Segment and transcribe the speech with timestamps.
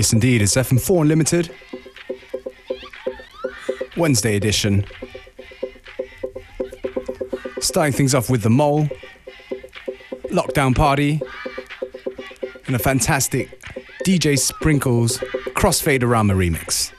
[0.00, 0.40] Yes, indeed.
[0.40, 1.50] It's FM4 Unlimited.
[3.98, 4.86] Wednesday edition.
[7.60, 8.88] Starting things off with The Mole,
[10.30, 11.20] Lockdown Party,
[12.66, 13.60] and a fantastic
[14.06, 15.18] DJ Sprinkles
[15.54, 16.94] Crossfade Arama remix.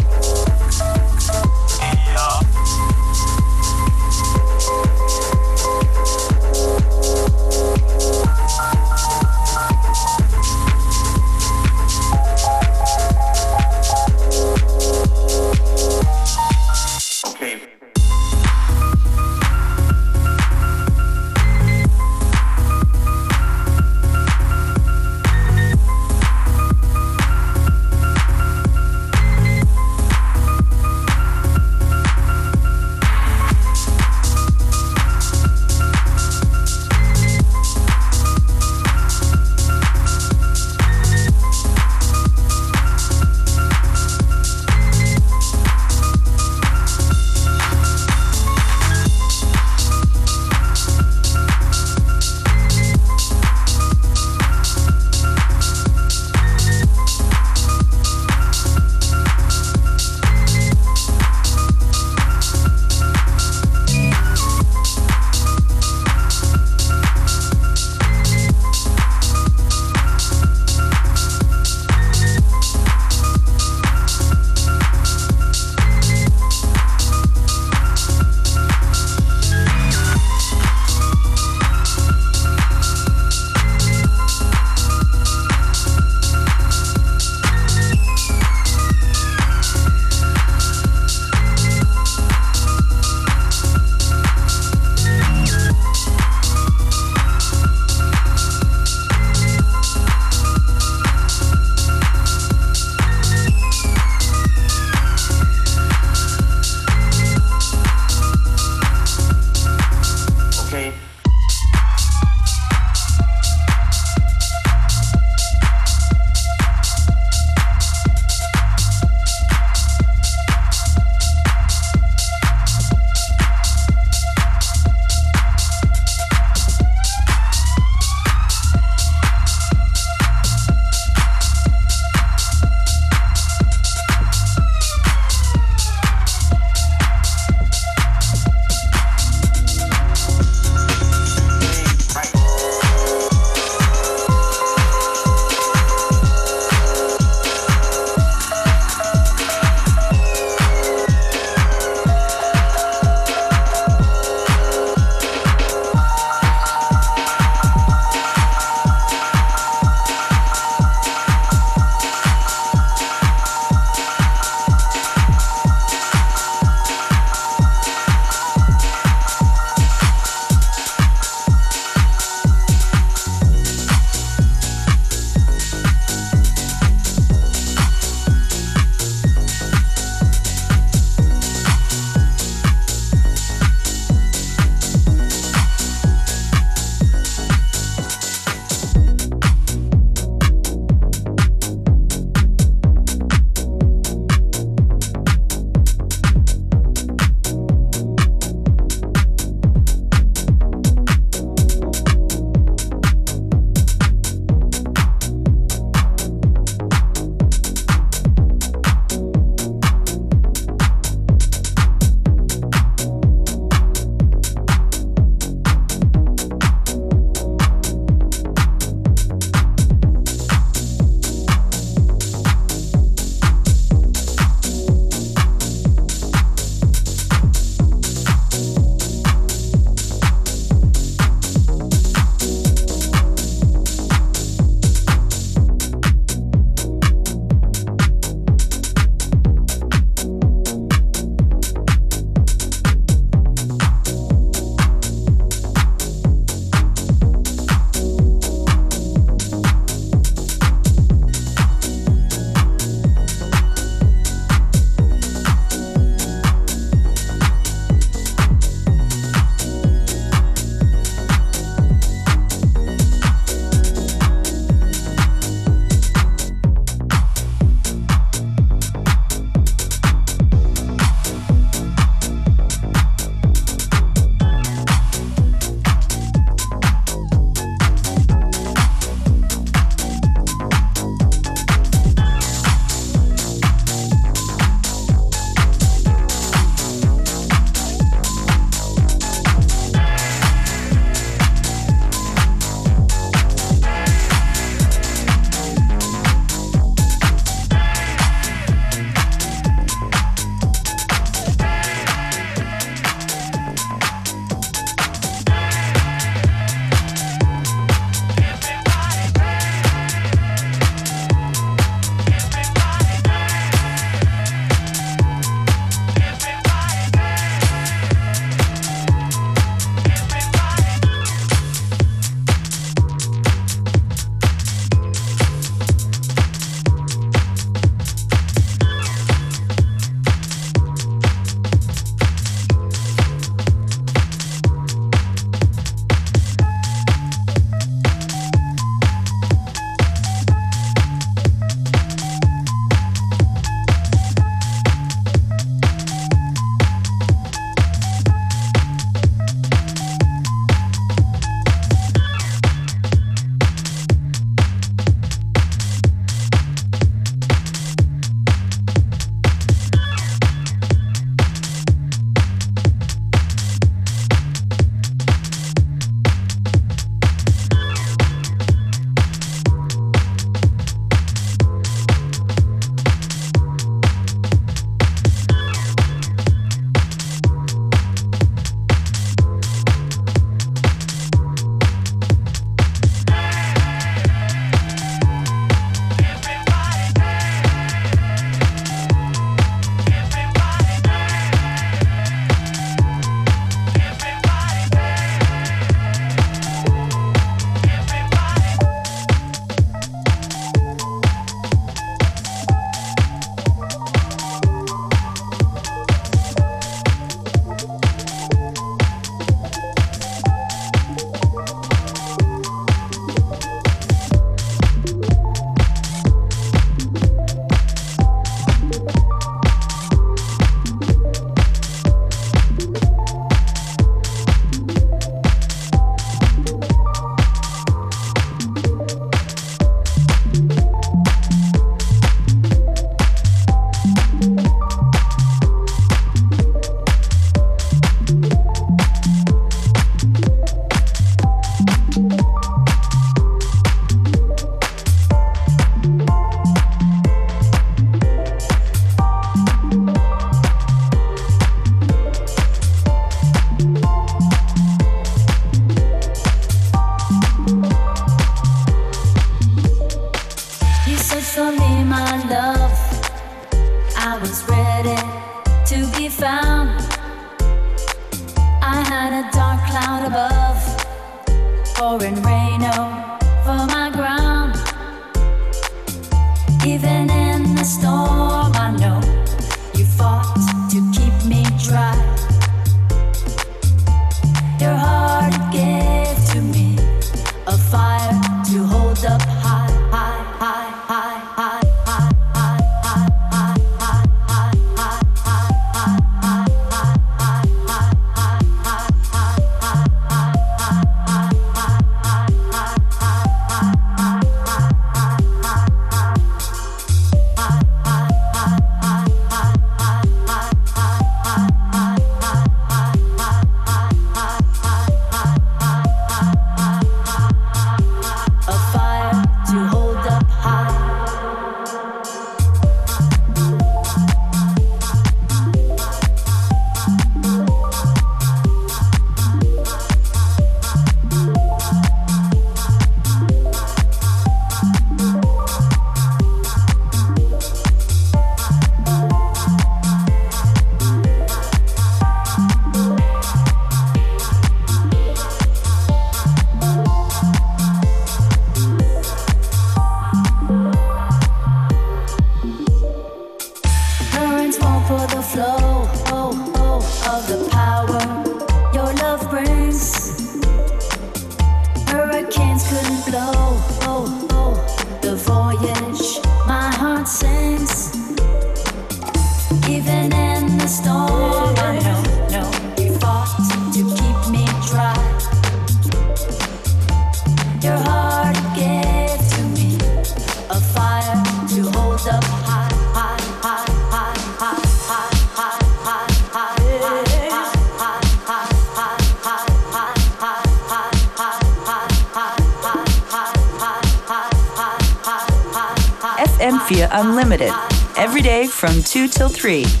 [599.61, 600.00] 2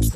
[0.00, 0.09] till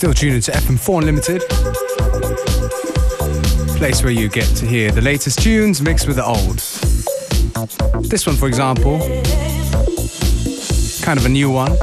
[0.00, 1.42] still tuning to FM4 Unlimited,
[3.76, 6.56] place where you get to hear the latest tunes mixed with the old.
[8.08, 8.98] This one, for example,
[11.04, 11.76] kind of a new one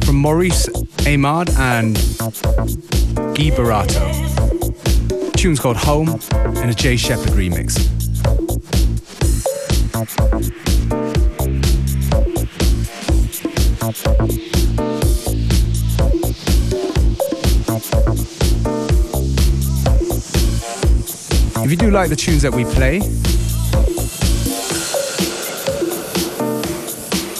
[0.00, 0.68] from Maurice
[1.06, 1.94] Ahmad and
[3.36, 4.10] Guy Barato.
[5.34, 6.08] tune's called Home
[6.56, 7.78] and a Jay Shepheard remix.
[21.70, 22.98] If you do like the tunes that we play,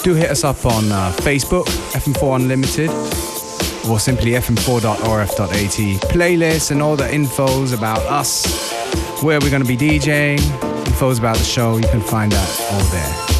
[0.03, 2.89] do hit us up on uh, Facebook, FM4 Unlimited,
[3.89, 6.09] or simply fm4.orf.at.
[6.13, 8.71] Playlists and all the infos about us,
[9.21, 12.83] where we're going to be DJing, infos about the show, you can find that all
[12.85, 13.30] there.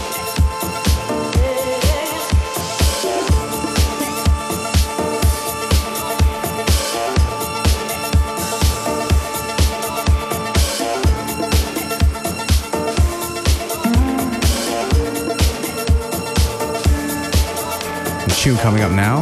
[18.42, 19.20] Tune coming up now.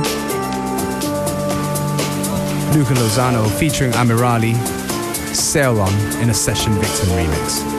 [2.73, 4.55] Luca Lozano featuring Amirali,
[5.36, 7.79] Sail On in a Session Victim remix.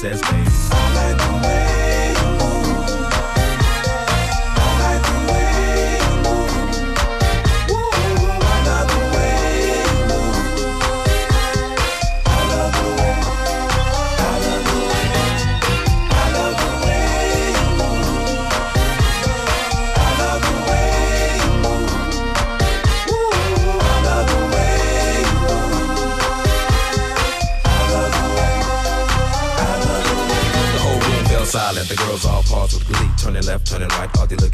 [0.01, 0.71] bass?
[0.73, 1.11] All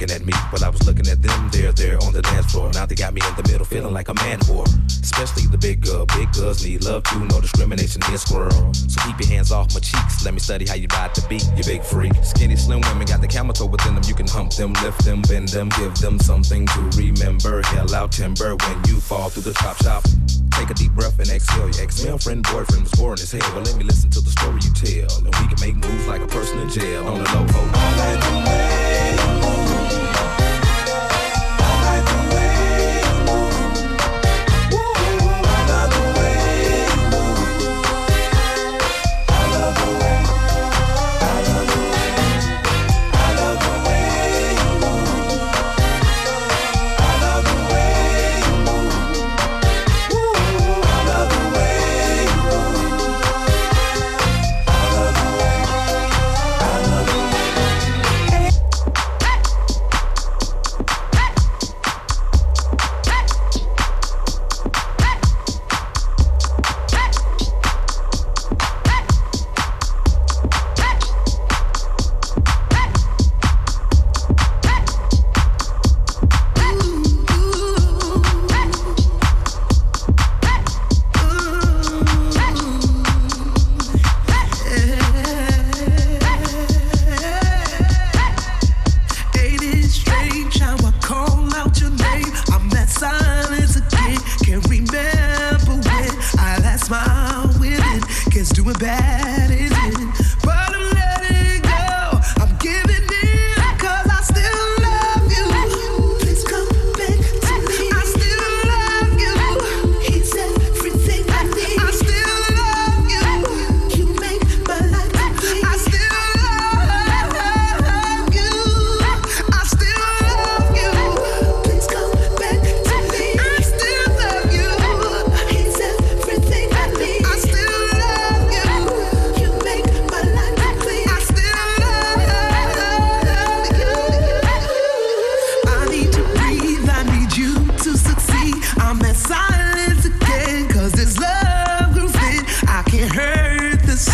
[0.08, 0.34] looking at me.
[0.52, 2.72] But I was looking at them, they're there on the dance floor.
[2.74, 4.68] Now they got me in the middle, feeling like a man whore.
[4.88, 8.74] Especially the big girl, big girls need love too, no discrimination here, squirrel.
[8.74, 11.46] So keep your hands off my cheeks, let me study how you ride the beat,
[11.56, 12.14] you big freak.
[12.24, 15.22] Skinny, slim women got the camel toe within them, you can hump them, lift them,
[15.24, 17.62] bend them, give them something to remember.
[17.64, 20.04] Hell out timber when you fall through the chop shop.
[20.52, 21.70] Take a deep breath and exhale.
[21.70, 23.52] Your ex-girlfriend, boyfriend was boring as hell.
[23.54, 25.18] But let me listen to the story you tell.
[25.20, 27.46] And we can make moves like a person in jail on the low.
[27.46, 28.87] All Yes,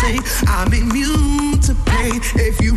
[0.04, 2.20] say I'm immune to pain.
[2.34, 2.73] If you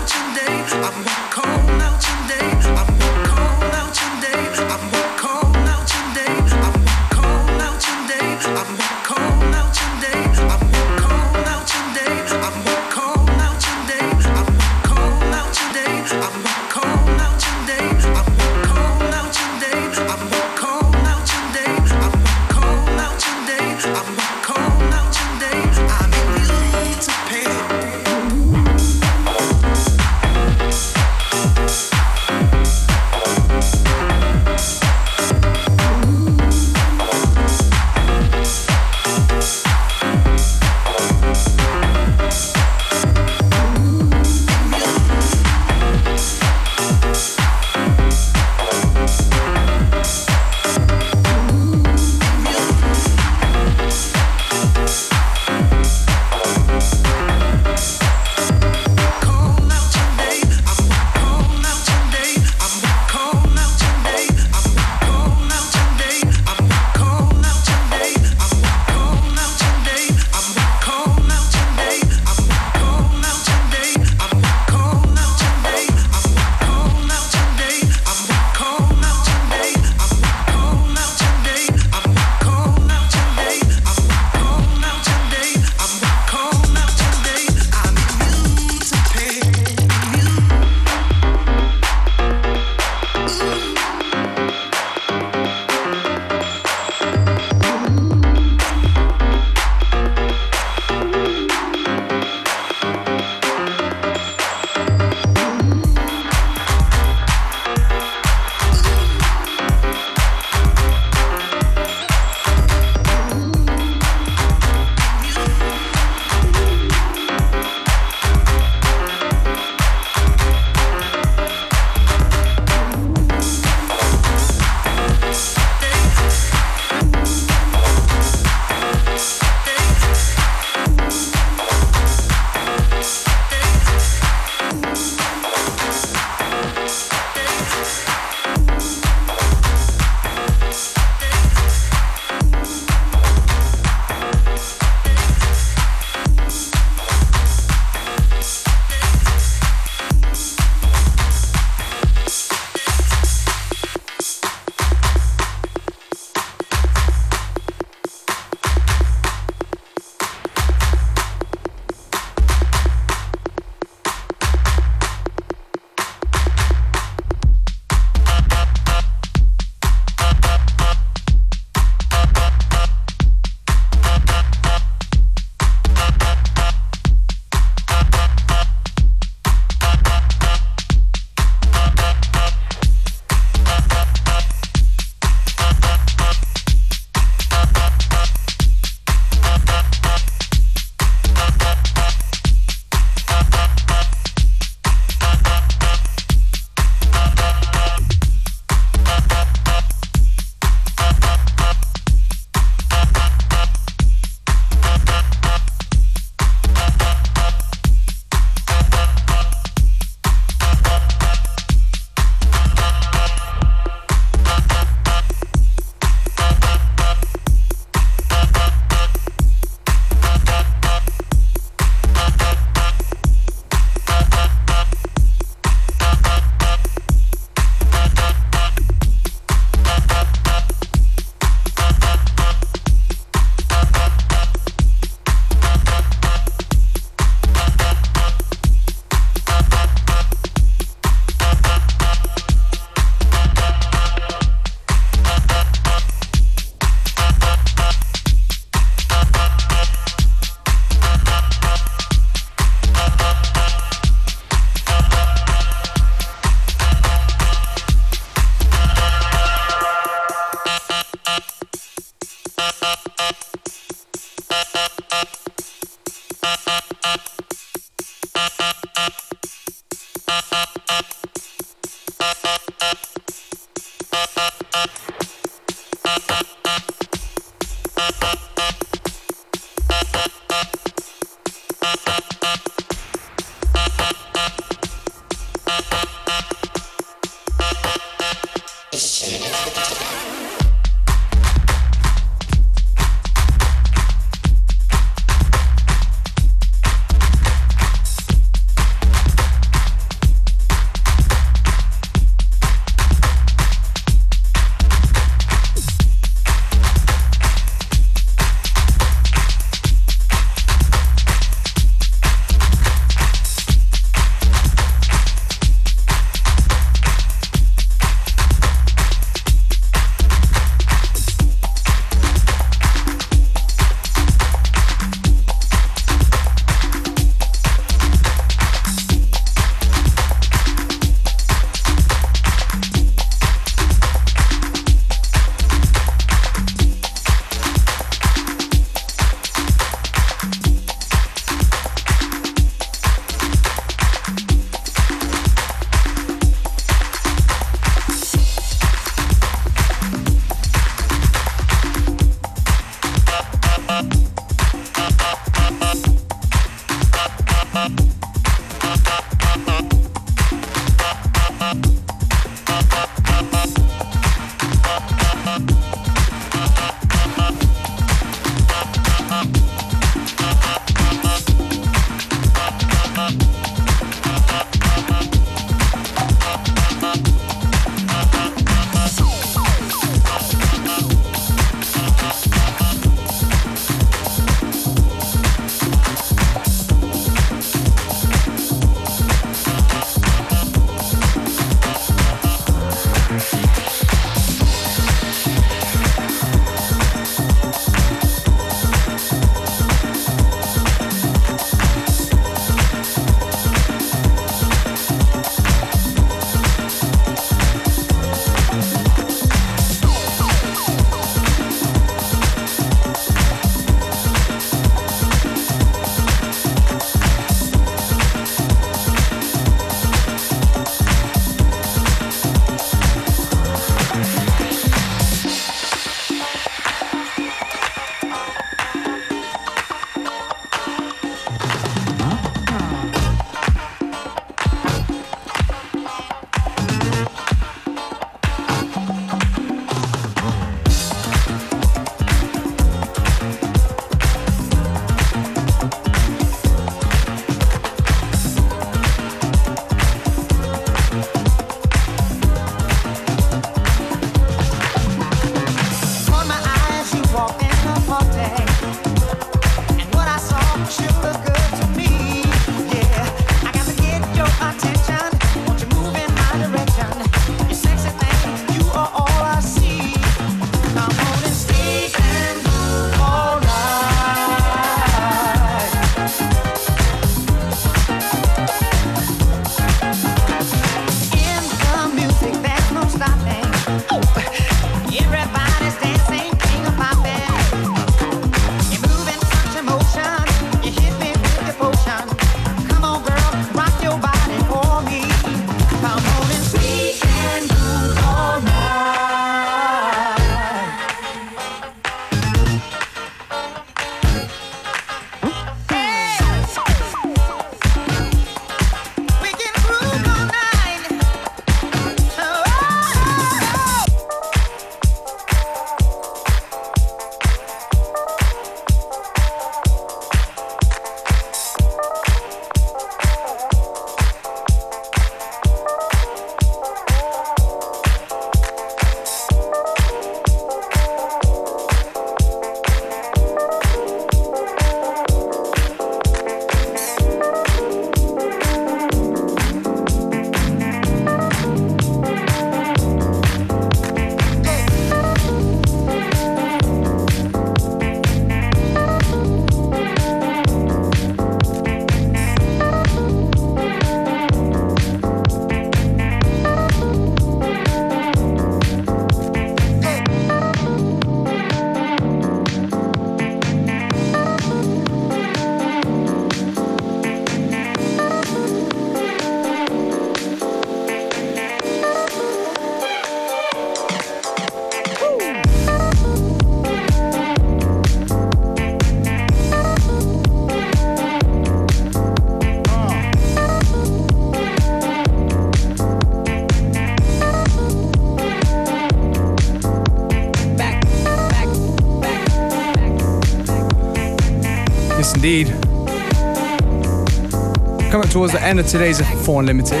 [598.30, 600.00] towards the end of today's FM4 Unlimited.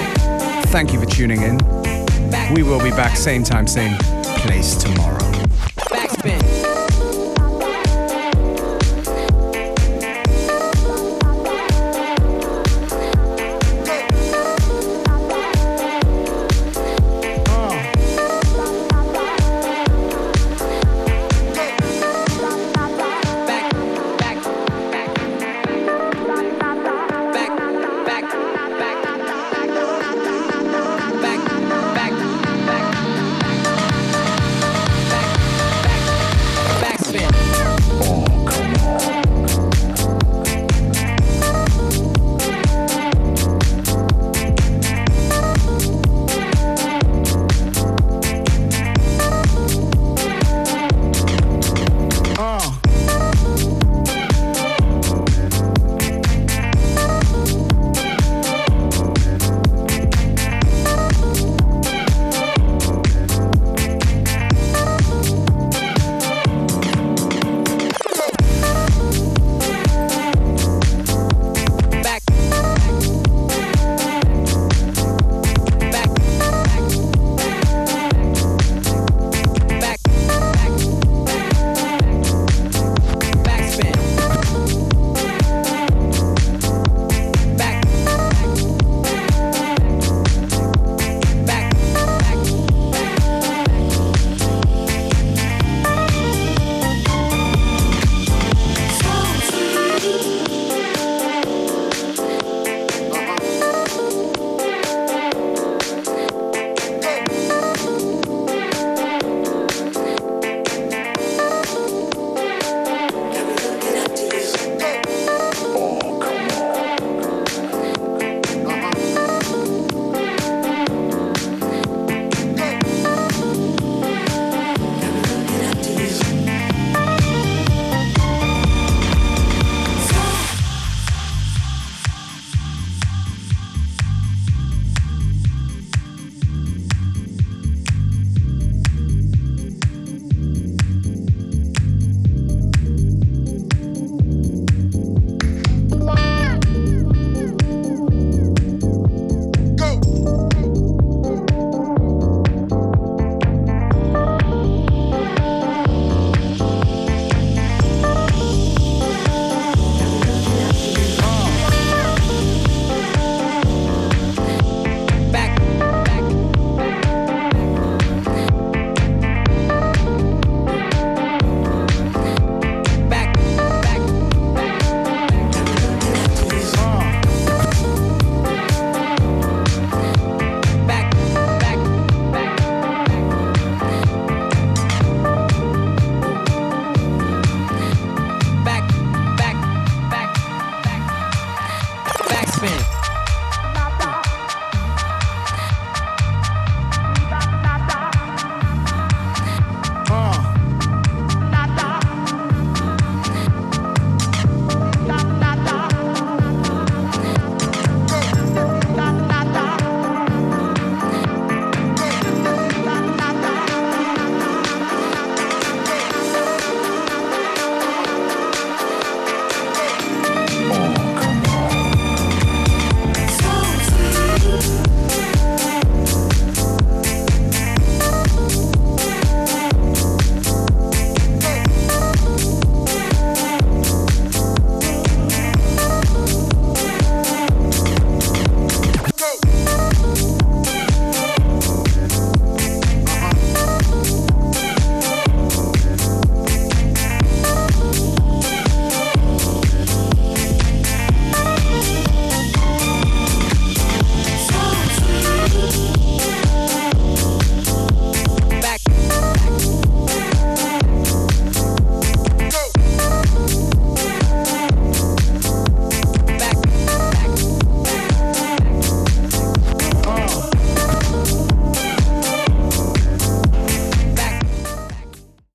[0.68, 1.58] Thank you for tuning in.
[2.54, 3.96] We will be back same time, same
[4.42, 5.19] place tomorrow.